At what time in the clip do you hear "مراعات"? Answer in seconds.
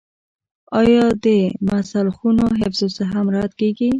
3.27-3.53